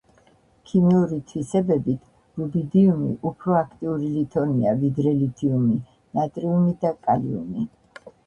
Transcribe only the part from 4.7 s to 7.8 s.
ვიდრე ლითიუმი, ნატრიუმი და კალიუმი.